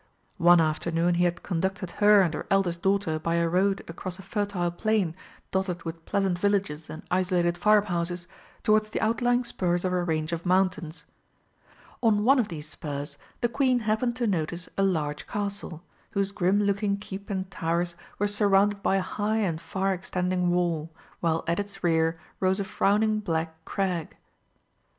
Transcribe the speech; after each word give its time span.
One 0.39 0.59
afternoon 0.59 1.13
he 1.13 1.25
had 1.25 1.43
conducted 1.43 1.91
her 2.01 2.23
and 2.23 2.33
her 2.33 2.47
eldest 2.49 2.81
daughter 2.81 3.19
by 3.19 3.35
a 3.35 3.47
road 3.47 3.83
across 3.87 4.17
a 4.17 4.23
fertile 4.23 4.71
plain 4.71 5.15
dotted 5.51 5.83
with 5.83 6.05
pleasant 6.05 6.39
villages 6.39 6.89
and 6.89 7.03
isolated 7.11 7.55
farmhouses, 7.55 8.27
towards 8.63 8.89
the 8.89 8.99
outlying 8.99 9.43
spurs 9.43 9.85
of 9.85 9.93
a 9.93 10.03
range 10.03 10.31
of 10.33 10.43
mountains. 10.43 11.05
On 12.01 12.23
one 12.23 12.39
of 12.39 12.47
these 12.47 12.67
spurs 12.67 13.19
the 13.41 13.47
Queen 13.47 13.81
happened 13.81 14.15
to 14.15 14.25
notice 14.25 14.67
a 14.75 14.81
large 14.81 15.27
castle, 15.27 15.83
whose 16.13 16.31
grim 16.31 16.63
looking 16.63 16.97
keep 16.97 17.29
and 17.29 17.51
towers 17.51 17.93
were 18.17 18.27
surrounded 18.27 18.81
by 18.81 18.95
a 18.95 19.01
high 19.03 19.37
and 19.37 19.61
far 19.61 19.93
extending 19.93 20.49
wall, 20.49 20.89
while 21.19 21.43
at 21.45 21.59
its 21.59 21.83
rear 21.83 22.19
rose 22.39 22.59
a 22.59 22.63
frowning 22.63 23.19
black 23.19 23.53
crag. 23.65 24.17